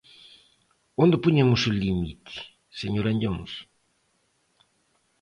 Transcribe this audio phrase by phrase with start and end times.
[1.03, 2.33] ¿Onde poñemos o límite,
[2.79, 3.51] señor Anllóns?